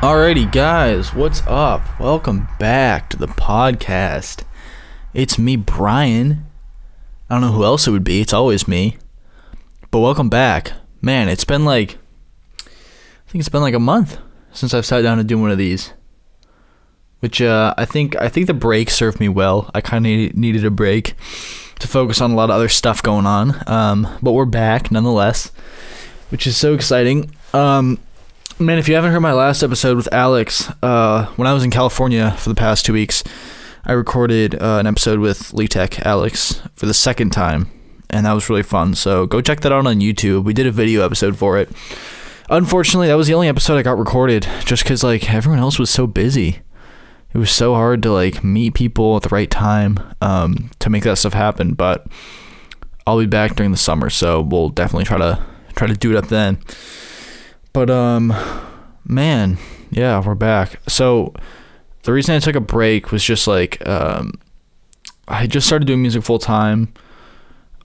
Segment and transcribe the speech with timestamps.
[0.00, 1.82] Alrighty, guys, what's up?
[1.98, 4.44] Welcome back to the podcast.
[5.12, 6.46] It's me, Brian.
[7.28, 8.20] I don't know who else it would be.
[8.20, 8.96] It's always me.
[9.90, 10.70] But welcome back.
[11.02, 11.98] Man, it's been like
[12.64, 14.18] I think it's been like a month
[14.52, 15.92] since I've sat down to do one of these.
[17.18, 19.68] Which uh, I think I think the break served me well.
[19.74, 21.14] I kind of needed a break
[21.80, 23.68] to focus on a lot of other stuff going on.
[23.68, 25.50] Um, but we're back nonetheless,
[26.30, 27.32] which is so exciting.
[27.52, 27.98] Um,
[28.60, 31.70] man, if you haven't heard my last episode with Alex, uh, when I was in
[31.70, 33.22] California for the past two weeks,
[33.84, 37.70] I recorded uh, an episode with Lee Tech Alex for the second time,
[38.10, 38.94] and that was really fun.
[38.94, 40.44] So go check that out on YouTube.
[40.44, 41.70] We did a video episode for it.
[42.50, 45.90] Unfortunately, that was the only episode I got recorded, just because like everyone else was
[45.90, 46.60] so busy.
[47.32, 51.04] It was so hard to like meet people at the right time um, to make
[51.04, 51.74] that stuff happen.
[51.74, 52.06] But
[53.06, 55.44] I'll be back during the summer, so we'll definitely try to
[55.76, 56.58] try to do it up then.
[57.78, 58.34] But um,
[59.04, 59.56] man,
[59.90, 60.80] yeah, we're back.
[60.88, 61.32] So
[62.02, 64.32] the reason I took a break was just like um,
[65.28, 66.92] I just started doing music full time.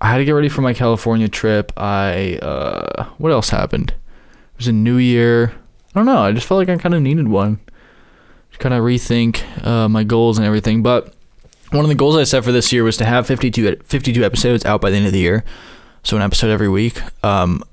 [0.02, 1.71] I had to get ready for my California trip.
[1.77, 3.91] I uh, what else happened?
[3.91, 5.53] It was a new year.
[5.94, 6.23] I don't know.
[6.23, 7.59] I just felt like I kind of needed one.
[8.49, 10.81] Just kind of rethink uh, my goals and everything.
[10.81, 11.14] But
[11.69, 14.66] one of the goals I set for this year was to have 52, 52 episodes
[14.66, 15.44] out by the end of the year.
[16.02, 16.99] So an episode every week.
[17.23, 17.64] Um,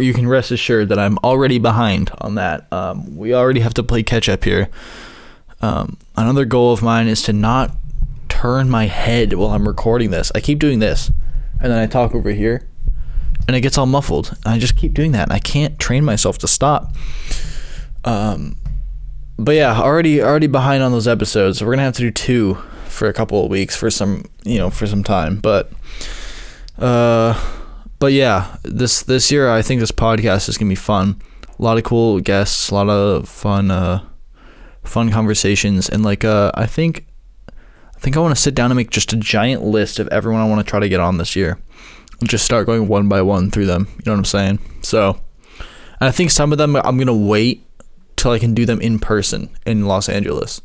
[0.00, 2.72] you can rest assured that I'm already behind on that.
[2.72, 4.68] Um, we already have to play catch up here.
[5.60, 7.76] Um, another goal of mine is to not
[8.28, 10.32] turn my head while I'm recording this.
[10.34, 11.10] I keep doing this,
[11.60, 12.66] and then I talk over here,
[13.46, 14.30] and it gets all muffled.
[14.44, 16.94] And I just keep doing that, and I can't train myself to stop.
[18.04, 18.56] Um,
[19.38, 21.58] but yeah, already already behind on those episodes.
[21.58, 22.54] So we're gonna have to do two
[22.86, 25.36] for a couple of weeks for some you know for some time.
[25.36, 25.72] But
[26.78, 27.34] uh,
[28.02, 31.22] but yeah, this this year I think this podcast is gonna be fun.
[31.56, 33.70] A lot of cool guests, a lot of fun.
[33.70, 34.00] Uh,
[34.82, 37.06] fun conversations and like uh I think
[37.48, 40.40] I think I want to sit down and make just a giant list of everyone
[40.40, 41.56] I want to try to get on this year.
[42.18, 43.86] And just start going one by one through them.
[43.90, 44.58] You know what I'm saying?
[44.82, 45.20] So
[46.00, 47.64] I think some of them I'm gonna wait
[48.16, 50.60] till I can do them in person in Los Angeles.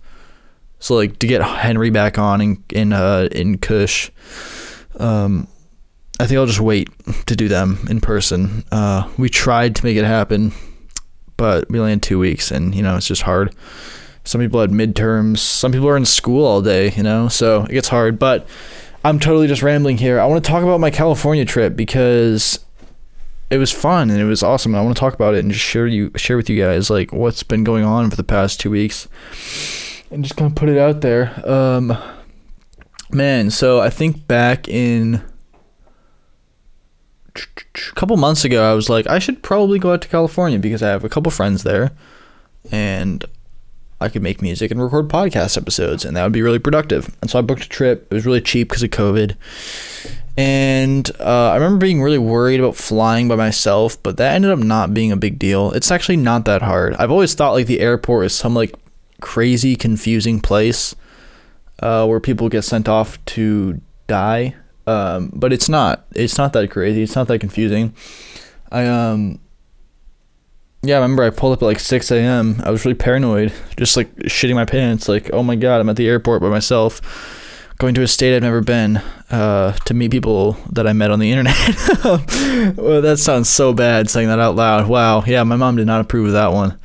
[0.80, 4.09] So like to get Henry back on in in uh in Kush.
[5.00, 5.48] Um
[6.20, 6.90] I think I'll just wait
[7.28, 8.64] to do them in person.
[8.72, 10.52] Uh we tried to make it happen,
[11.38, 13.56] but we only had two weeks and you know it's just hard.
[14.24, 15.38] Some people had midterms.
[15.38, 18.20] Some people are in school all day, you know, so it gets hard.
[18.20, 18.46] But
[19.06, 20.20] I'm totally just rambling here.
[20.20, 22.60] I want to talk about my California trip because
[23.50, 24.76] it was fun and it was awesome.
[24.76, 27.14] I want to talk about it and just share you share with you guys like
[27.14, 29.08] what's been going on for the past two weeks,
[30.12, 31.50] and just kind of put it out there.
[31.50, 31.98] Um,
[33.10, 35.24] man, so I think back in
[37.40, 40.81] a couple months ago, I was like, I should probably go out to California because
[40.84, 41.92] I have a couple friends there,
[42.72, 43.24] and
[44.00, 47.16] I could make music and record podcast episodes, and that would be really productive.
[47.22, 48.08] And so I booked a trip.
[48.12, 49.36] It was really cheap because of COVID.
[50.38, 54.59] And uh, I remember being really worried about flying by myself, but that ended up
[54.59, 55.72] not being a big deal.
[55.72, 56.94] It's actually not that hard.
[56.96, 58.75] I've always thought like the airport is some like
[59.19, 60.96] crazy, confusing place
[61.80, 64.56] uh, where people get sent off to die.
[64.88, 66.06] Um, but it's not.
[66.16, 67.03] It's not that crazy.
[67.03, 67.94] It's not that confusing.
[68.72, 69.40] I um
[70.84, 72.62] yeah, I remember I pulled up at like 6 a.m.
[72.64, 75.09] I was really paranoid, just like shitting my pants.
[75.09, 78.44] Like, oh my god, I'm at the airport by myself, going to a state I've
[78.44, 78.98] never been
[79.30, 81.58] uh, to meet people that I met on the internet.
[82.78, 84.88] well, that sounds so bad saying that out loud.
[84.88, 86.80] Wow, yeah, my mom did not approve of that one.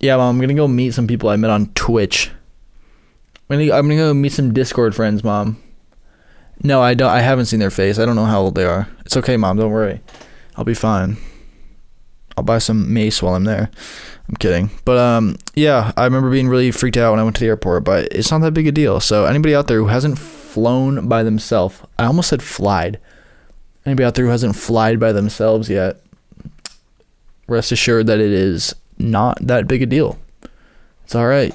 [0.00, 2.30] Yeah, mom, I'm gonna go meet some people I met on Twitch.
[3.48, 5.62] I'm gonna, I'm gonna go meet some Discord friends, mom.
[6.62, 7.10] No, I don't.
[7.10, 7.98] I haven't seen their face.
[7.98, 8.88] I don't know how old they are.
[9.04, 9.56] It's okay, mom.
[9.56, 10.00] Don't worry.
[10.56, 11.18] I'll be fine.
[12.36, 13.70] I'll buy some mace while I'm there.
[14.28, 14.70] I'm kidding.
[14.84, 17.84] But um yeah, I remember being really freaked out when I went to the airport,
[17.84, 19.00] but it's not that big a deal.
[19.00, 22.98] So anybody out there who hasn't flown by themselves, I almost said flied.
[23.84, 26.00] Anybody out there who hasn't flied by themselves yet,
[27.46, 30.18] rest assured that it is not that big a deal.
[31.04, 31.54] It's all right.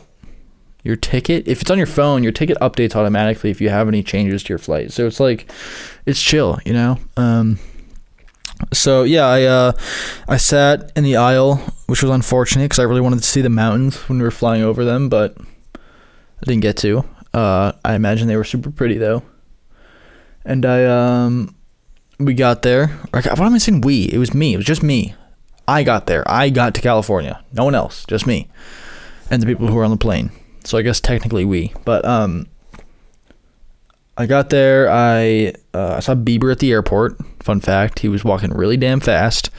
[0.84, 4.02] Your ticket, if it's on your phone, your ticket updates automatically if you have any
[4.02, 4.92] changes to your flight.
[4.92, 5.52] So it's like
[6.06, 6.98] it's chill, you know?
[7.18, 7.60] Um
[8.74, 9.72] so yeah, I uh,
[10.28, 11.56] I sat in the aisle,
[11.88, 14.62] which was unfortunate because I really wanted to see the mountains when we were flying
[14.62, 15.36] over them, but
[15.76, 17.06] I didn't get to.
[17.34, 19.24] Uh, I imagine they were super pretty though.
[20.46, 21.56] And I um,
[22.20, 22.88] we got there.
[23.12, 23.82] What am I saying?
[23.82, 24.06] We?
[24.06, 24.54] It was me.
[24.54, 25.16] It was just me.
[25.68, 26.24] I got there.
[26.30, 27.44] I got to California.
[27.54, 28.06] No one else.
[28.06, 28.50] Just me,
[29.30, 30.32] and the people who were on the plane.
[30.64, 31.74] So I guess technically we.
[31.86, 32.48] But um,
[34.18, 34.90] I got there.
[34.90, 37.18] I uh, I saw Bieber at the airport.
[37.44, 39.50] Fun fact: he was walking really damn fast.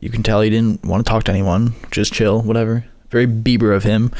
[0.00, 1.74] You can tell he didn't want to talk to anyone.
[1.90, 2.84] Just chill, whatever.
[3.10, 4.12] Very Bieber of him.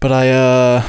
[0.00, 0.82] But I uh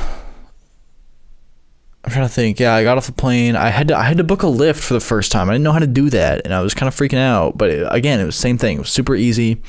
[2.04, 2.60] I'm trying to think.
[2.60, 3.56] Yeah, I got off the plane.
[3.56, 5.50] I had to I had to book a Lyft for the first time.
[5.50, 7.58] I didn't know how to do that, and I was kind of freaking out.
[7.58, 8.78] But it, again, it was the same thing.
[8.78, 9.62] It was super easy.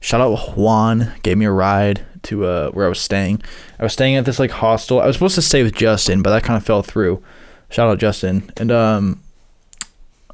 [0.00, 3.42] Shout out Juan, gave me a ride to uh, where I was staying.
[3.78, 5.00] I was staying at this like hostel.
[5.00, 7.22] I was supposed to stay with Justin, but that kind of fell through.
[7.70, 9.20] Shout out Justin, and um,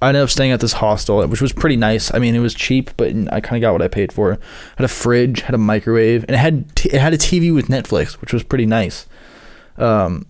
[0.03, 2.13] I ended up staying at this hostel, which was pretty nice.
[2.13, 4.33] I mean, it was cheap, but I kind of got what I paid for.
[4.77, 7.69] Had a fridge, had a microwave, and it had t- it had a TV with
[7.69, 9.07] Netflix, which was pretty nice.
[9.79, 10.27] Um,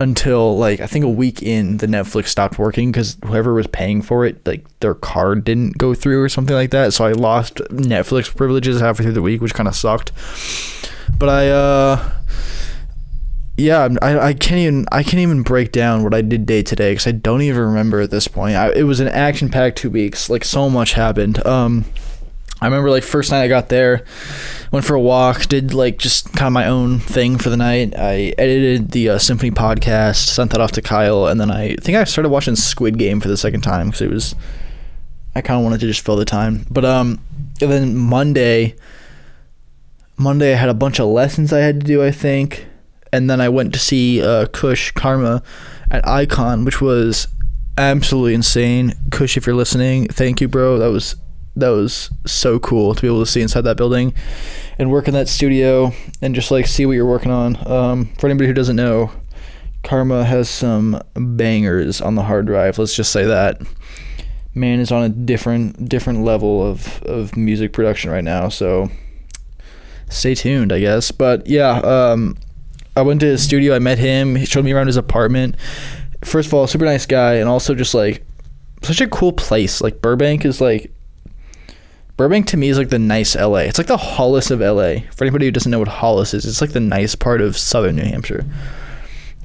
[0.00, 4.02] until like I think a week in, the Netflix stopped working because whoever was paying
[4.02, 6.92] for it, like their card didn't go through or something like that.
[6.92, 10.10] So I lost Netflix privileges halfway through the week, which kind of sucked.
[11.18, 12.12] But I, uh,
[13.56, 16.76] yeah, I, I can't even I can't even break down what I did day to
[16.76, 18.56] day because I don't even remember at this point.
[18.56, 20.30] I, it was an action packed two weeks.
[20.30, 21.44] Like so much happened.
[21.46, 21.84] Um,
[22.62, 24.04] I remember like first night I got there,
[24.70, 27.92] went for a walk, did like just kind of my own thing for the night.
[27.96, 31.98] I edited the uh, Symphony podcast, sent that off to Kyle, and then I think
[31.98, 34.34] I started watching Squid Game for the second time because it was
[35.34, 36.64] I kind of wanted to just fill the time.
[36.70, 37.20] But um,
[37.58, 38.76] then Monday,
[40.22, 42.02] Monday I had a bunch of lessons I had to do.
[42.02, 42.66] I think,
[43.12, 45.42] and then I went to see uh, Kush Karma
[45.90, 47.28] at Icon, which was
[47.76, 48.94] absolutely insane.
[49.10, 50.78] Kush, if you're listening, thank you, bro.
[50.78, 51.16] That was
[51.56, 54.14] that was so cool to be able to see inside that building
[54.78, 55.92] and work in that studio
[56.22, 57.56] and just like see what you're working on.
[57.70, 59.10] Um, for anybody who doesn't know,
[59.82, 62.78] Karma has some bangers on the hard drive.
[62.78, 63.60] Let's just say that
[64.54, 68.48] man is on a different different level of of music production right now.
[68.48, 68.90] So
[70.12, 71.10] stay tuned, I guess.
[71.10, 72.36] But yeah, um,
[72.96, 73.74] I went to his studio.
[73.74, 74.36] I met him.
[74.36, 75.56] He showed me around his apartment.
[76.24, 78.24] First of all, super nice guy, and also just like
[78.82, 79.80] such a cool place.
[79.80, 80.92] Like Burbank is like
[82.16, 83.60] Burbank to me is like the nice LA.
[83.60, 85.00] It's like the Hollis of LA.
[85.14, 87.96] For anybody who doesn't know what Hollis is, it's like the nice part of southern
[87.96, 88.44] New Hampshire.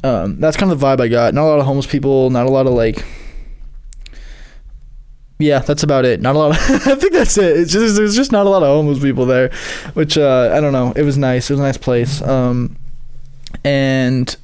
[0.04, 1.34] Um, that's kind of the vibe I got.
[1.34, 2.30] Not a lot of homeless people.
[2.30, 3.06] Not a lot of like.
[5.40, 6.20] Yeah, that's about it.
[6.22, 6.52] Not a lot.
[6.52, 6.58] Of,
[6.88, 7.58] I think that's it.
[7.58, 9.52] It's just there's just not a lot of homeless people there,
[9.94, 10.94] which uh, I don't know.
[10.96, 11.50] It was nice.
[11.50, 12.22] It was a nice place.
[12.22, 12.76] Um,
[13.64, 14.36] and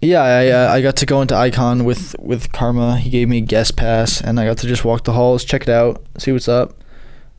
[0.00, 2.98] yeah, I uh, I got to go into Icon with with Karma.
[2.98, 5.62] He gave me a guest pass, and I got to just walk the halls, check
[5.62, 6.74] it out, see what's up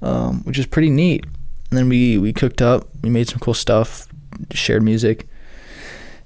[0.03, 1.25] um, which is pretty neat.
[1.71, 4.07] And then we we cooked up, we made some cool stuff,
[4.51, 5.27] shared music,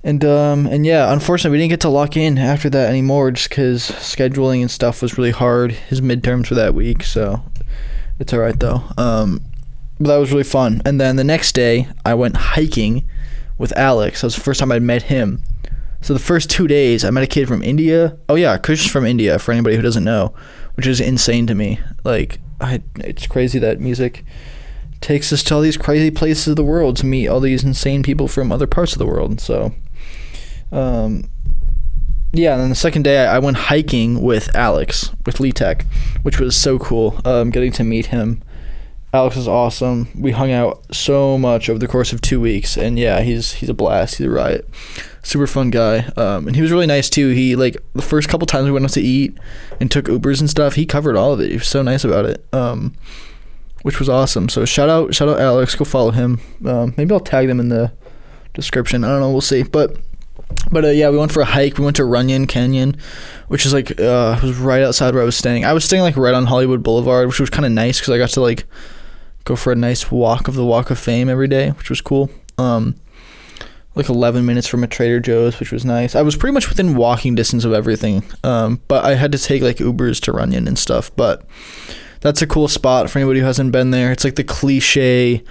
[0.04, 3.50] and um and yeah, unfortunately we didn't get to lock in after that anymore, just
[3.50, 5.72] because scheduling and stuff was really hard.
[5.72, 7.44] His midterms were that week, so
[8.20, 8.84] it's all right though.
[8.98, 9.42] Um,
[10.00, 10.82] but that was really fun.
[10.86, 13.06] And then the next day I went hiking
[13.58, 14.22] with Alex.
[14.22, 15.42] That was the first time I'd met him.
[16.02, 18.18] So the first two days, I met a kid from India.
[18.30, 19.40] Oh yeah, Kush's from India.
[19.40, 20.34] For anybody who doesn't know,
[20.76, 21.80] which is insane to me.
[22.04, 24.24] Like I, it's crazy that music
[25.02, 28.04] takes us to all these crazy places of the world to meet all these insane
[28.04, 29.40] people from other parts of the world.
[29.40, 29.74] So,
[30.72, 31.30] um,
[32.34, 35.86] yeah, and then the second day I, I went hiking with Alex with Lee Tech,
[36.24, 37.20] which was so cool.
[37.26, 38.44] Um, getting to meet him.
[39.14, 40.10] Alex is awesome.
[40.16, 43.70] We hung out so much over the course of two weeks, and yeah, he's he's
[43.70, 44.18] a blast.
[44.18, 44.70] He's a riot.
[45.24, 47.30] Super fun guy, um, and he was really nice too.
[47.30, 49.38] He like the first couple times we went out to eat
[49.80, 50.76] and took Ubers and stuff.
[50.76, 51.50] He covered all of it.
[51.50, 52.94] He was so nice about it, um,
[53.84, 54.50] which was awesome.
[54.50, 55.76] So shout out shout out Alex.
[55.76, 56.42] Go follow him.
[56.66, 57.94] Um, maybe I'll tag them in the
[58.54, 59.06] description.
[59.06, 59.32] I don't know.
[59.32, 59.64] We'll see.
[59.64, 59.98] But
[60.72, 61.78] but uh, yeah, we went for a hike.
[61.78, 62.98] We went to Runyon Canyon,
[63.48, 65.66] which is like uh, was right outside where I was staying.
[65.66, 68.18] I was staying like right on Hollywood Boulevard, which was kind of nice because I
[68.18, 68.66] got to like
[69.44, 72.30] go for a nice walk of the Walk of Fame every day, which was cool.
[72.58, 72.96] Um,
[73.96, 76.16] like 11 minutes from a Trader Joe's, which was nice.
[76.16, 79.64] I was pretty much within walking distance of everything, um, but I had to take
[79.64, 81.14] like Ubers to Runyon and stuff.
[81.16, 81.48] But
[82.22, 84.12] that's a cool spot for anybody who hasn't been there.
[84.12, 85.44] It's like the cliche,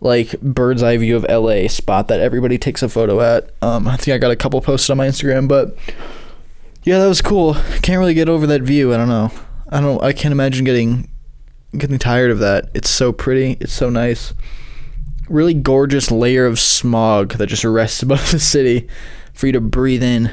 [0.00, 3.50] like bird's eye view of LA spot that everybody takes a photo at.
[3.62, 5.76] Um, I think I got a couple posted on my Instagram, but
[6.82, 7.54] yeah, that was cool.
[7.82, 8.94] Can't really get over that view.
[8.94, 9.30] I don't know.
[9.68, 10.02] I don't.
[10.02, 11.10] I can't imagine getting
[11.76, 12.70] getting tired of that.
[12.74, 13.58] It's so pretty.
[13.60, 14.32] It's so nice.
[15.28, 18.88] Really gorgeous layer of smog that just rests above the city
[19.34, 20.30] for you to breathe in.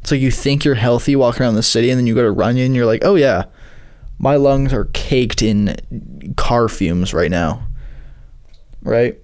[0.00, 2.30] It's like you think you're healthy walking around the city, and then you go to
[2.30, 3.44] Runyon, and you're like, oh yeah,
[4.18, 5.76] my lungs are caked in
[6.36, 7.67] car fumes right now.
[8.88, 9.18] Right?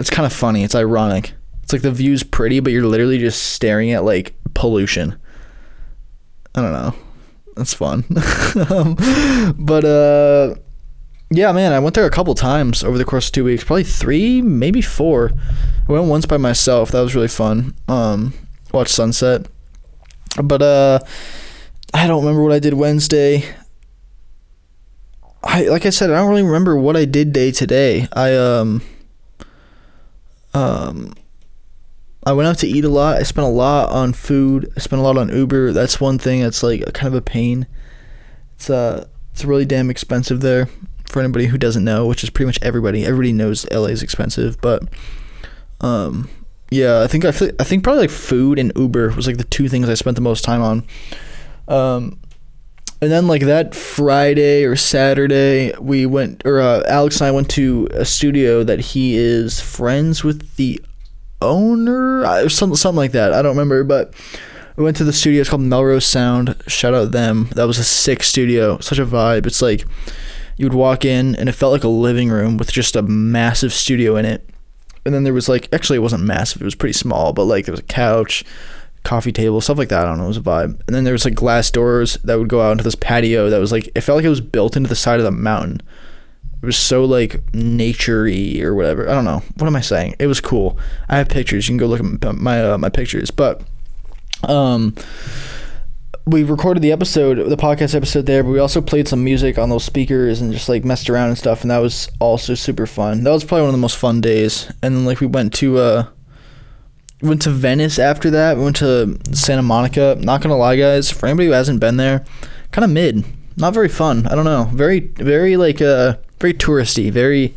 [0.00, 0.64] It's kind of funny.
[0.64, 1.34] It's ironic.
[1.62, 5.18] It's like the view's pretty, but you're literally just staring at like pollution.
[6.54, 6.94] I don't know.
[7.56, 8.04] That's fun.
[8.70, 10.54] um, but uh
[11.30, 13.82] yeah, man, I went there a couple times over the course of two weeks, probably
[13.82, 15.32] three, maybe four.
[15.88, 16.92] I went once by myself.
[16.92, 17.74] That was really fun.
[17.88, 18.32] Um,
[18.72, 19.46] watched sunset,
[20.40, 21.00] but uh,
[21.92, 23.44] I don't remember what I did Wednesday.
[25.46, 28.08] I like I said, I don't really remember what I did day to day.
[28.12, 28.82] I um,
[30.54, 31.12] Um,
[32.24, 33.16] I went out to eat a lot.
[33.18, 34.72] I spent a lot on food.
[34.76, 35.72] I spent a lot on Uber.
[35.72, 37.66] That's one thing that's like kind of a pain.
[38.54, 40.68] It's uh it's really damn expensive there
[41.08, 43.04] for anybody who doesn't know, which is pretty much everybody.
[43.04, 44.82] Everybody knows LA is expensive, but
[45.82, 46.28] um
[46.70, 49.68] yeah, I think I, I think probably like food and Uber was like the two
[49.68, 50.84] things I spent the most time on.
[51.68, 52.18] Um
[53.00, 57.50] and then like that Friday or Saturday, we went or uh, Alex and I went
[57.50, 60.80] to a studio that he is friends with the
[61.42, 63.32] owner, or something something like that.
[63.32, 64.14] I don't remember, but
[64.76, 65.40] we went to the studio.
[65.40, 66.56] It's called Melrose Sound.
[66.66, 67.48] Shout out them.
[67.54, 68.78] That was a sick studio.
[68.78, 69.46] Such a vibe.
[69.46, 69.84] It's like
[70.56, 73.72] you would walk in and it felt like a living room with just a massive
[73.72, 74.48] studio in it.
[75.04, 76.62] And then there was like actually it wasn't massive.
[76.62, 78.44] It was pretty small, but like there was a couch
[79.06, 80.02] coffee table, stuff like that.
[80.02, 80.80] I don't know, it was a vibe.
[80.86, 83.58] And then there was like glass doors that would go out into this patio that
[83.58, 85.80] was like it felt like it was built into the side of the mountain.
[86.62, 89.08] It was so like naturey or whatever.
[89.08, 89.42] I don't know.
[89.56, 90.16] What am I saying?
[90.18, 90.78] It was cool.
[91.08, 91.68] I have pictures.
[91.68, 93.30] You can go look at my uh, my pictures.
[93.30, 93.62] But
[94.44, 94.94] um
[96.26, 99.70] we recorded the episode, the podcast episode there, but we also played some music on
[99.70, 103.22] those speakers and just like messed around and stuff, and that was also super fun.
[103.22, 104.66] That was probably one of the most fun days.
[104.82, 106.06] And then like we went to uh
[107.22, 108.56] went to Venice after that.
[108.56, 110.16] We went to Santa Monica.
[110.20, 112.24] Not gonna lie, guys, for anybody who hasn't been there,
[112.72, 113.24] kind of mid.
[113.56, 114.26] Not very fun.
[114.26, 114.68] I don't know.
[114.72, 117.10] Very, very like uh, very touristy.
[117.10, 117.56] Very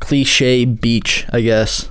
[0.00, 1.88] cliche beach, I guess.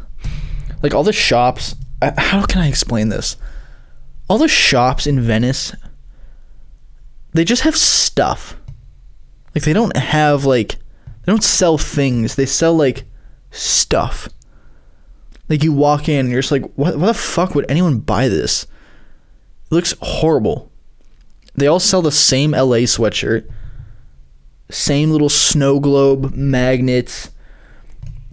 [0.84, 1.75] Like all the shops.
[2.01, 3.38] How can I explain this?
[4.27, 5.74] All the shops in Venice.
[7.34, 8.58] They just have stuff.
[9.55, 10.75] Like they don't have like
[11.25, 12.36] they don't sell things.
[12.36, 13.05] They sell like
[13.51, 14.29] stuff.
[15.51, 18.29] Like you walk in and you're just like, what, what the fuck would anyone buy
[18.29, 18.63] this?
[18.63, 20.72] It looks horrible.
[21.55, 23.51] They all sell the same LA sweatshirt,
[24.70, 27.31] same little snow globe magnets,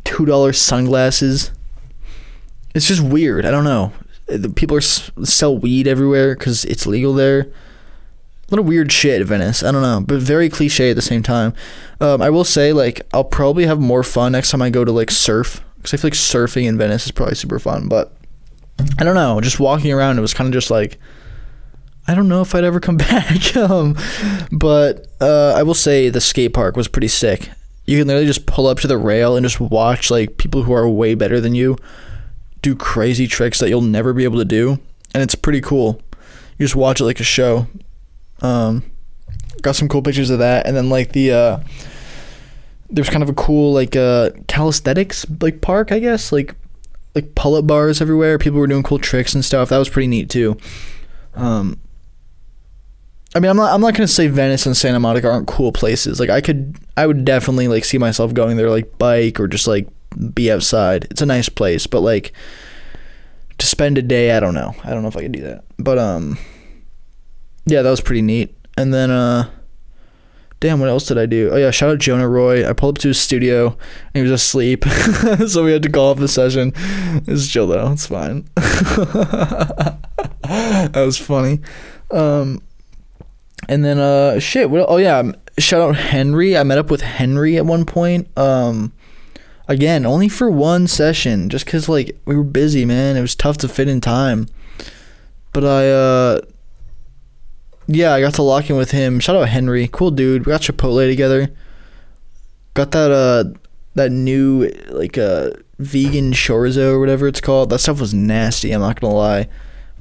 [0.04, 1.50] two dollar sunglasses.
[2.72, 3.44] It's just weird.
[3.44, 3.92] I don't know.
[4.54, 7.40] People are sell weed everywhere because it's legal there.
[7.40, 7.50] A
[8.50, 9.64] little weird shit, Venice.
[9.64, 11.52] I don't know, but very cliche at the same time.
[12.00, 14.92] Um, I will say, like, I'll probably have more fun next time I go to
[14.92, 17.88] like surf because I feel like surfing in Venice is probably super fun.
[17.88, 18.14] But
[18.98, 19.40] I don't know.
[19.40, 20.98] Just walking around, it was kind of just like
[22.06, 23.56] I don't know if I'd ever come back.
[23.56, 23.96] um,
[24.50, 27.50] but uh, I will say the skate park was pretty sick.
[27.84, 30.72] You can literally just pull up to the rail and just watch like people who
[30.72, 31.76] are way better than you
[32.60, 34.78] do crazy tricks that you'll never be able to do,
[35.14, 36.00] and it's pretty cool.
[36.58, 37.66] You just watch it like a show.
[38.40, 38.82] Um,
[39.62, 41.60] got some cool pictures of that, and then like the uh,
[42.90, 46.54] there's kind of a cool like uh calisthenics like park, I guess, like
[47.14, 48.38] like pull-up bars everywhere.
[48.38, 49.68] People were doing cool tricks and stuff.
[49.68, 50.56] That was pretty neat too.
[51.34, 51.80] Um,
[53.34, 56.18] I mean, I'm not I'm not gonna say Venice and Santa Monica aren't cool places.
[56.18, 59.66] Like I could, I would definitely like see myself going there, like bike or just
[59.66, 59.88] like
[60.34, 61.06] be outside.
[61.10, 62.32] It's a nice place, but like
[63.58, 64.74] to spend a day, I don't know.
[64.82, 65.64] I don't know if I could do that.
[65.78, 66.38] But um,
[67.66, 68.56] yeah, that was pretty neat.
[68.76, 69.50] And then uh,
[70.60, 71.50] damn, what else did I do?
[71.52, 72.68] Oh yeah, shout out Jonah Roy.
[72.68, 74.84] I pulled up to his studio and he was asleep,
[75.46, 76.72] so we had to call off the session.
[77.26, 77.92] It's chill though.
[77.92, 78.48] It's fine.
[78.54, 79.98] that
[80.94, 81.60] was funny.
[82.10, 82.62] Um,
[83.68, 84.70] and then uh, shit.
[84.70, 84.86] What?
[84.88, 86.56] Oh yeah, shout out Henry.
[86.56, 88.28] I met up with Henry at one point.
[88.36, 88.92] Um,
[89.66, 93.16] again, only for one session, just cause like we were busy, man.
[93.16, 94.48] It was tough to fit in time.
[95.52, 96.40] But I uh
[97.88, 99.18] yeah, I got to lock in with him.
[99.18, 100.44] Shout out Henry, cool dude.
[100.44, 101.50] We got Chipotle together.
[102.74, 103.58] Got that uh
[103.94, 107.70] that new like uh vegan chorizo or whatever it's called.
[107.70, 108.72] That stuff was nasty.
[108.72, 109.48] I'm not gonna lie,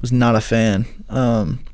[0.02, 0.84] was not a fan.
[1.08, 1.64] Um,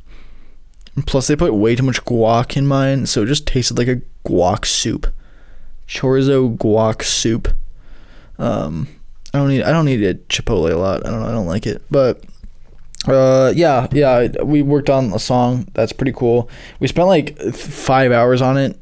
[1.04, 4.00] plus they put way too much guac in mine, so it just tasted like a
[4.24, 5.12] guac soup.
[5.88, 7.48] Chorizo guac soup.
[8.38, 8.88] Um,
[9.34, 11.04] I don't need I don't need a Chipotle a lot.
[11.04, 12.22] I don't I don't like it, but
[13.06, 15.66] uh yeah yeah we worked on a song.
[15.74, 16.48] That's pretty cool.
[16.80, 18.78] We spent like five hours on it.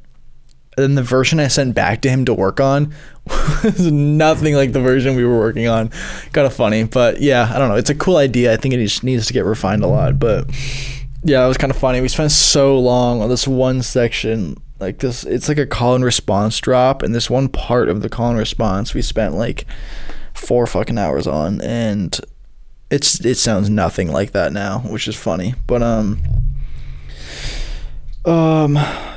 [0.75, 2.95] And then the version i sent back to him to work on
[3.63, 5.89] was nothing like the version we were working on.
[6.33, 7.77] Kind of funny but yeah i don't know.
[7.77, 8.53] It's a cool idea.
[8.53, 10.49] I think it just needs to get refined a lot but
[11.25, 12.01] yeah it was kind of funny.
[12.01, 16.05] We spent so long on this one section like this it's like a call and
[16.05, 19.65] response drop and this one part of the call and response we spent like
[20.35, 22.21] four fucking hours on and
[22.93, 25.55] it's it sounds nothing like that now, which is funny.
[25.67, 26.23] But um
[28.27, 28.75] um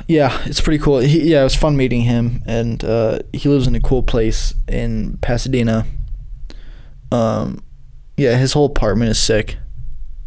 [0.08, 0.98] yeah, it's pretty cool.
[1.00, 4.54] He, yeah, it was fun meeting him and uh he lives in a cool place
[4.66, 5.86] in Pasadena.
[7.12, 7.62] Um
[8.16, 9.58] yeah, his whole apartment is sick.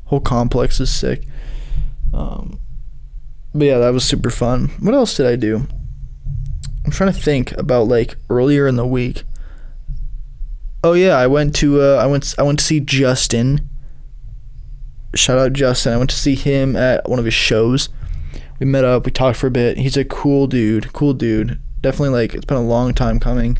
[0.05, 1.23] Whole complex is sick.
[2.13, 2.59] Um
[3.53, 4.67] but yeah, that was super fun.
[4.79, 5.67] What else did I do?
[6.85, 9.23] I'm trying to think about like earlier in the week.
[10.83, 13.69] Oh yeah, I went to uh, I went I went to see Justin.
[15.15, 15.93] Shout out Justin.
[15.93, 17.89] I went to see him at one of his shows.
[18.59, 19.05] We met up.
[19.05, 19.77] We talked for a bit.
[19.77, 20.93] He's a cool dude.
[20.93, 21.59] Cool dude.
[21.81, 23.57] Definitely like it's been a long time coming.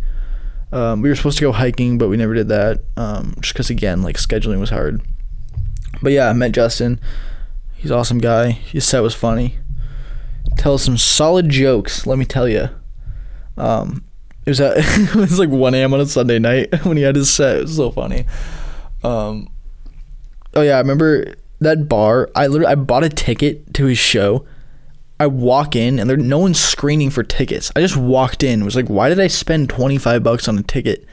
[0.72, 2.84] Um, we were supposed to go hiking, but we never did that.
[2.96, 5.02] Um, just because again, like scheduling was hard.
[6.02, 7.00] But yeah, I met Justin.
[7.76, 8.52] He's awesome guy.
[8.52, 9.58] His set was funny.
[10.58, 12.06] Tells some solid jokes.
[12.06, 12.70] Let me tell you.
[13.58, 14.04] Um,
[14.50, 15.94] it was at, it was like 1 a.m.
[15.94, 17.58] on a Sunday night when he had his set.
[17.58, 18.26] It was so funny.
[19.04, 19.50] Um,
[20.56, 22.30] oh yeah, I remember that bar.
[22.36, 24.46] I literally I bought a ticket to his show.
[25.20, 27.72] I walk in and there no one's screening for tickets.
[27.76, 28.66] I just walked in.
[28.66, 31.06] Was like, why did I spend 25 bucks on a ticket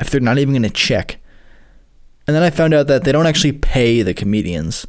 [0.00, 1.18] if they're not even gonna check?
[2.26, 4.86] And then I found out that they don't actually pay the comedians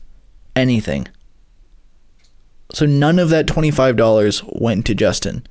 [0.56, 1.08] anything.
[2.74, 5.46] So none of that $25 went to Justin,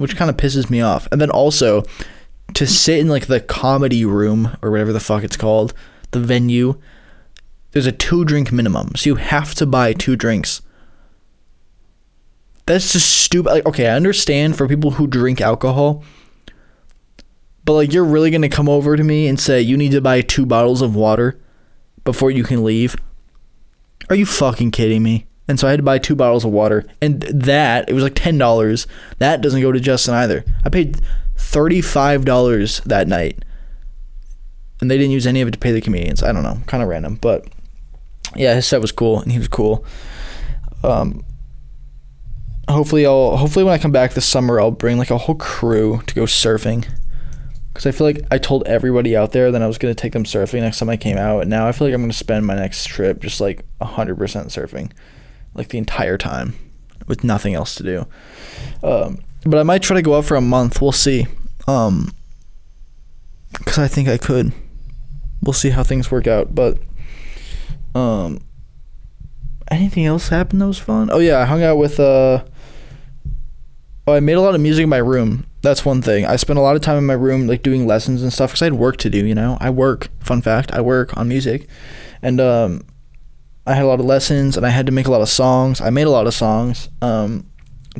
[0.00, 1.06] which kind of pisses me off.
[1.12, 1.84] And then also
[2.54, 5.74] to sit in like the comedy room or whatever the fuck it's called,
[6.10, 6.80] the venue,
[7.72, 8.92] there's a two drink minimum.
[8.96, 10.62] So you have to buy two drinks.
[12.66, 13.50] That's just stupid.
[13.50, 16.04] Like, okay, I understand for people who drink alcohol,
[17.64, 20.20] but like you're really gonna come over to me and say you need to buy
[20.20, 21.38] two bottles of water
[22.04, 22.96] before you can leave?
[24.08, 25.26] Are you fucking kidding me?
[25.50, 28.14] And so I had to buy two bottles of water, and that it was like
[28.14, 28.86] ten dollars.
[29.18, 30.44] That doesn't go to Justin either.
[30.64, 31.00] I paid
[31.36, 33.44] thirty five dollars that night,
[34.80, 36.22] and they didn't use any of it to pay the comedians.
[36.22, 37.48] I don't know, kind of random, but
[38.36, 39.84] yeah, his set was cool, and he was cool.
[40.84, 41.24] Um,
[42.68, 46.00] hopefully, I'll hopefully when I come back this summer, I'll bring like a whole crew
[46.06, 46.88] to go surfing
[47.72, 50.22] because I feel like I told everybody out there that I was gonna take them
[50.22, 52.54] surfing next time I came out, and now I feel like I'm gonna spend my
[52.54, 54.92] next trip just like hundred percent surfing,
[55.54, 56.54] like the entire time,
[57.06, 58.06] with nothing else to do.
[58.82, 60.80] Um, but I might try to go out for a month.
[60.80, 61.26] We'll see.
[61.66, 62.12] Um,
[63.52, 64.52] because I think I could.
[65.42, 66.78] We'll see how things work out, but
[67.94, 68.40] um,
[69.70, 71.08] anything else happened that was fun?
[71.10, 72.44] Oh yeah, I hung out with uh.
[74.06, 76.24] Oh, I made a lot of music in my room that's one thing.
[76.24, 78.62] I spent a lot of time in my room, like doing lessons and stuff, because
[78.62, 79.24] I had work to do.
[79.24, 80.08] You know, I work.
[80.20, 81.68] Fun fact: I work on music,
[82.22, 82.82] and um,
[83.66, 85.80] I had a lot of lessons, and I had to make a lot of songs.
[85.80, 87.46] I made a lot of songs, um,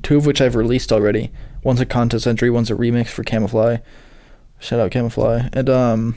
[0.02, 1.30] two of which I've released already.
[1.62, 3.82] One's a contest entry, one's a remix for Camoufly.
[4.58, 6.16] Shout out Camoufly, and um,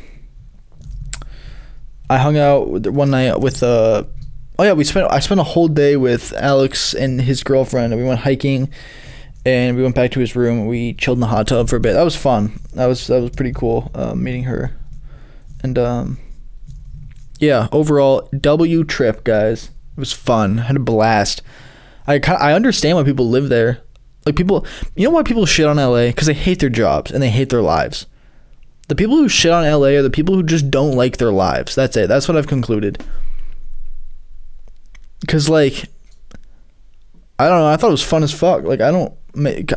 [2.10, 4.04] I hung out one night with uh,
[4.60, 8.02] oh yeah, we spent I spent a whole day with Alex and his girlfriend, and
[8.02, 8.70] we went hiking
[9.46, 10.68] and we went back to his room.
[10.68, 11.94] We chilled in the hot tub for a bit.
[11.94, 12.60] That was fun.
[12.74, 14.76] That was that was pretty cool uh, meeting her,
[15.62, 16.18] and um,
[17.40, 17.68] yeah.
[17.72, 19.66] Overall, W trip, guys.
[19.66, 20.60] It was fun.
[20.60, 21.42] I had a blast.
[22.08, 23.82] I I understand why people live there.
[24.26, 24.66] Like people,
[24.96, 26.08] you know why people shit on LA?
[26.08, 28.06] Because they hate their jobs and they hate their lives.
[28.88, 31.76] The people who shit on LA are the people who just don't like their lives.
[31.76, 32.08] That's it.
[32.08, 33.04] That's what I've concluded.
[35.28, 35.86] Cause like,
[37.40, 37.68] I don't know.
[37.68, 38.64] I thought it was fun as fuck.
[38.64, 39.14] Like I don't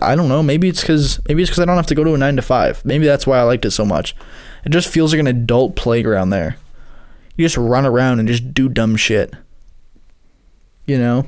[0.03, 0.43] I don't know.
[0.43, 2.43] Maybe it's because maybe it's because I don't have to go to a nine to
[2.43, 2.85] five.
[2.85, 4.15] Maybe that's why I liked it so much.
[4.65, 6.57] It just feels like an adult playground there.
[7.37, 9.35] You just run around and just do dumb shit.
[10.87, 11.27] You know.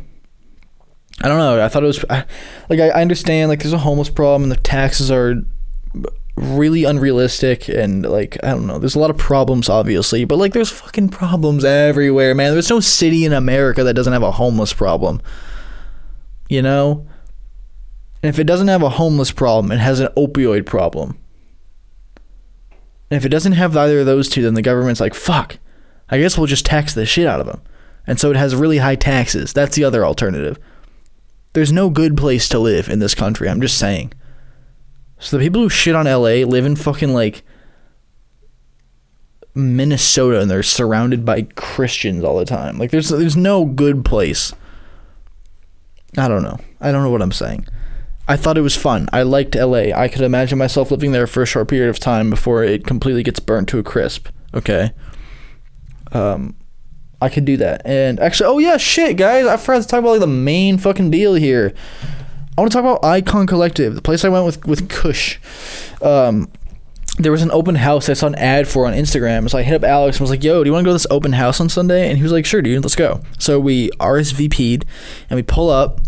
[1.20, 1.62] I don't know.
[1.62, 2.24] I thought it was I,
[2.68, 5.42] like I, I understand like there's a homeless problem and the taxes are
[6.36, 8.78] really unrealistic and like I don't know.
[8.78, 12.52] There's a lot of problems obviously, but like there's fucking problems everywhere, man.
[12.52, 15.20] There's no city in America that doesn't have a homeless problem.
[16.48, 17.06] You know?
[18.22, 21.18] And if it doesn't have a homeless problem, it has an opioid problem.
[23.10, 25.58] And if it doesn't have either of those two, then the government's like, fuck,
[26.10, 27.62] I guess we'll just tax the shit out of them.
[28.06, 29.52] And so it has really high taxes.
[29.52, 30.58] That's the other alternative.
[31.52, 33.48] There's no good place to live in this country.
[33.48, 34.12] I'm just saying.
[35.18, 37.42] So the people who shit on LA live in fucking like
[39.54, 42.78] Minnesota and they're surrounded by Christians all the time.
[42.78, 44.52] Like there's there's no good place.
[46.16, 46.58] I don't know.
[46.80, 47.66] I don't know what I'm saying.
[48.26, 49.08] I thought it was fun.
[49.12, 49.90] I liked LA.
[49.94, 53.22] I could imagine myself living there for a short period of time before it completely
[53.22, 54.28] gets burnt to a crisp.
[54.54, 54.92] Okay.
[56.12, 56.56] Um,
[57.20, 57.82] I could do that.
[57.84, 61.10] And actually, oh yeah, shit, guys, I forgot to talk about like the main fucking
[61.10, 61.74] deal here.
[62.56, 65.38] I want to talk about Icon Collective, the place I went with with Kush.
[66.02, 66.50] Um,
[67.18, 69.50] there was an open house I saw an ad for on Instagram.
[69.50, 70.94] So I hit up Alex and was like, "Yo, do you want to go to
[70.94, 73.90] this open house on Sunday?" And he was like, "Sure, dude, let's go." So we
[73.98, 74.84] RSVP'd
[75.28, 76.00] and we pull up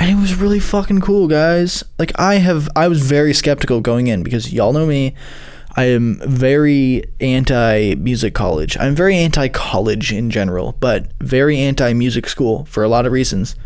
[0.00, 1.84] and it was really fucking cool, guys.
[1.98, 5.14] Like I have, I was very skeptical going in because y'all know me.
[5.76, 8.76] I am very anti music college.
[8.78, 13.12] I'm very anti college in general, but very anti music school for a lot of
[13.12, 13.56] reasons.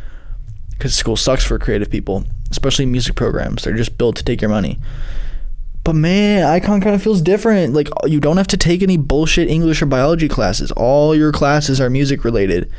[0.70, 3.62] Because school sucks for creative people, especially music programs.
[3.62, 4.78] They're just built to take your money.
[5.84, 7.74] But man, icon kind of feels different.
[7.74, 10.72] Like you don't have to take any bullshit English or biology classes.
[10.72, 12.70] All your classes are music related.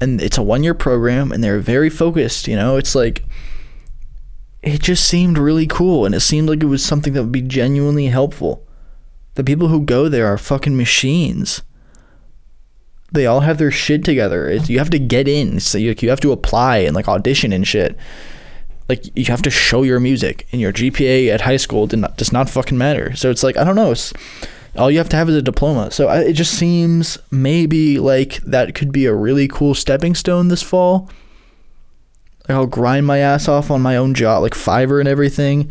[0.00, 2.76] And it's a one year program and they're very focused, you know?
[2.76, 3.24] It's like
[4.62, 7.42] it just seemed really cool and it seemed like it was something that would be
[7.42, 8.66] genuinely helpful.
[9.38, 11.62] The people who go there are fucking machines.
[13.12, 14.48] They all have their shit together.
[14.48, 15.60] It's, you have to get in.
[15.60, 17.96] So you, you have to apply and like audition and shit
[18.88, 22.16] like you have to show your music and your GPA at high school did not,
[22.16, 23.14] does not fucking matter.
[23.14, 23.94] So it's like I don't know.
[24.76, 25.90] All you have to have is a diploma.
[25.90, 30.48] So I, it just seems maybe like that could be a really cool stepping stone
[30.48, 31.10] this fall.
[32.48, 35.70] Like I'll grind my ass off on my own job, like Fiverr and everything.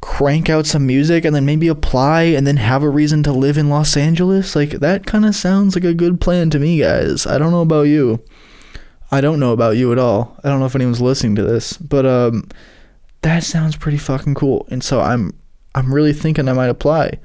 [0.00, 3.58] Crank out some music and then maybe apply and then have a reason to live
[3.58, 4.54] in Los Angeles.
[4.54, 7.26] Like that kind of sounds like a good plan to me, guys.
[7.26, 8.22] I don't know about you.
[9.10, 10.38] I don't know about you at all.
[10.42, 12.48] I don't know if anyone's listening to this, but um,
[13.22, 14.66] that sounds pretty fucking cool.
[14.70, 15.32] And so I'm
[15.74, 17.18] I'm really thinking I might apply.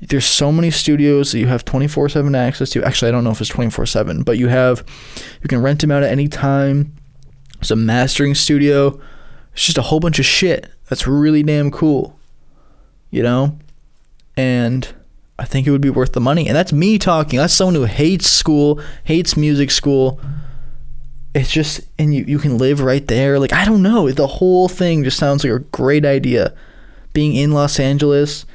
[0.00, 2.84] There's so many studios that you have 24/7 access to.
[2.84, 4.84] Actually, I don't know if it's 24/7, but you have
[5.42, 6.94] you can rent them out at any time.
[7.60, 9.00] It's a mastering studio.
[9.56, 10.70] It's just a whole bunch of shit.
[10.88, 12.18] That's really damn cool.
[13.10, 13.58] You know?
[14.36, 14.94] And
[15.38, 16.46] I think it would be worth the money.
[16.46, 17.38] And that's me talking.
[17.38, 20.20] That's someone who hates school, hates music school
[21.36, 24.68] it's just and you, you can live right there like i don't know the whole
[24.68, 26.54] thing just sounds like a great idea
[27.12, 28.46] being in los angeles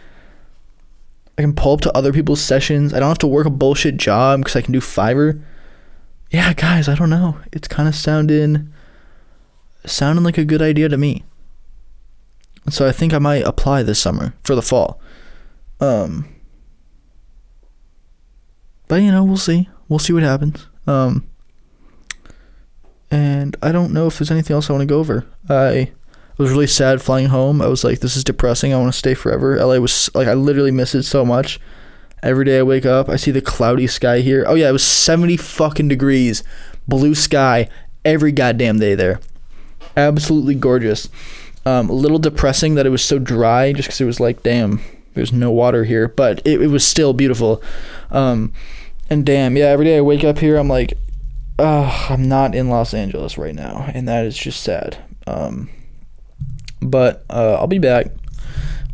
[1.37, 3.97] i can pull up to other people's sessions i don't have to work a bullshit
[3.97, 5.39] job because i can do fiverr
[6.31, 8.70] yeah guys i don't know it's kind of sounding
[9.85, 11.23] sounding like a good idea to me
[12.69, 14.99] so i think i might apply this summer for the fall
[15.79, 16.27] um
[18.87, 21.25] but you know we'll see we'll see what happens um
[23.11, 25.25] and I don't know if there's anything else I want to go over.
[25.49, 25.91] I
[26.37, 27.61] was really sad flying home.
[27.61, 28.73] I was like, this is depressing.
[28.73, 29.57] I want to stay forever.
[29.57, 31.59] LA was like, I literally miss it so much.
[32.23, 34.45] Every day I wake up, I see the cloudy sky here.
[34.47, 36.43] Oh yeah, it was 70 fucking degrees,
[36.87, 37.67] blue sky
[38.05, 39.19] every goddamn day there.
[39.95, 41.09] Absolutely gorgeous.
[41.65, 44.81] Um, a little depressing that it was so dry, just because it was like, damn,
[45.13, 47.61] there's no water here, but it, it was still beautiful.
[48.09, 48.53] Um,
[49.09, 50.93] and damn, yeah, every day I wake up here, I'm like,
[51.59, 54.97] I'm not in Los Angeles right now, and that is just sad.
[55.27, 55.69] Um,
[56.81, 58.07] but uh, I'll be back.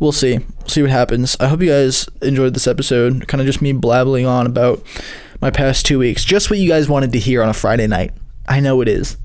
[0.00, 0.38] We'll see.
[0.38, 1.36] We'll see what happens.
[1.40, 3.26] I hope you guys enjoyed this episode.
[3.26, 4.82] Kind of just me blabbling on about
[5.40, 6.24] my past two weeks.
[6.24, 8.12] Just what you guys wanted to hear on a Friday night.
[8.46, 9.16] I know it is.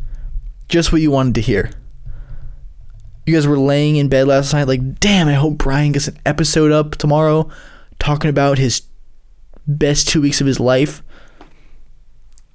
[0.70, 1.72] Just what you wanted to hear.
[3.26, 6.18] You guys were laying in bed last night, like, damn, I hope Brian gets an
[6.26, 7.50] episode up tomorrow
[8.00, 8.82] talking about his
[9.66, 11.02] best two weeks of his life.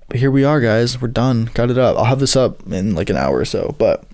[0.09, 1.01] But here we are, guys.
[1.01, 1.51] We're done.
[1.55, 1.97] Got it up.
[1.97, 3.75] I'll have this up in like an hour or so.
[3.79, 4.05] But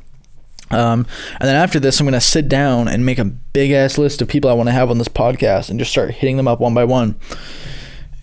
[0.70, 1.06] um,
[1.40, 4.28] and then after this, I'm gonna sit down and make a big ass list of
[4.28, 6.74] people I want to have on this podcast and just start hitting them up one
[6.74, 7.14] by one.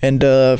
[0.01, 0.57] And uh,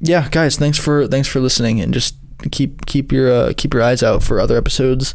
[0.00, 2.16] yeah, guys, thanks for thanks for listening and just
[2.50, 5.14] keep keep your uh, keep your eyes out for other episodes.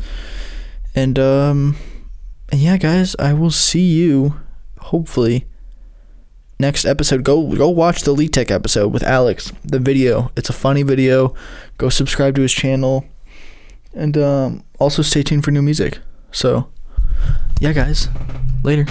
[0.96, 1.78] And um,
[2.52, 4.36] and yeah, guys, I will see you
[4.80, 5.46] hopefully
[6.60, 7.24] next episode.
[7.24, 10.32] Go go watch the Elite Tech episode with Alex the video.
[10.36, 11.34] It's a funny video.
[11.78, 13.06] Go subscribe to his channel.
[13.94, 16.00] And um, also stay tuned for new music.
[16.32, 16.70] So
[17.60, 18.10] yeah guys
[18.64, 18.86] later